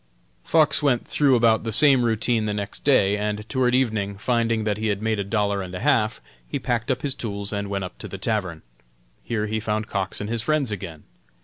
Fox 0.43 0.81
went 0.81 1.07
through 1.07 1.35
about 1.35 1.63
the 1.63 1.71
same 1.71 2.03
routine 2.03 2.45
the 2.45 2.55
next 2.55 2.83
day, 2.83 3.15
and 3.15 3.47
toward 3.47 3.75
evening, 3.75 4.17
finding 4.17 4.63
that 4.63 4.77
he 4.77 4.87
had 4.87 4.99
made 4.99 5.19
a 5.19 5.23
dollar 5.23 5.61
and 5.61 5.75
a 5.75 5.79
half, 5.79 6.21
he 6.47 6.57
packed 6.57 6.89
up 6.89 7.03
his 7.03 7.13
tools 7.13 7.53
and 7.53 7.67
went 7.69 7.83
up 7.83 7.99
to 7.99 8.07
the 8.07 8.17
tavern. 8.17 8.63
Here 9.21 9.45
he 9.45 9.59
found 9.59 9.89
Cox 9.89 10.19
and 10.19 10.27
his 10.27 10.41
friends 10.41 10.71
again. 10.71 11.03